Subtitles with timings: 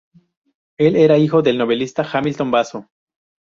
[0.79, 2.87] Él era el hijo del novelista Hamilton Basso.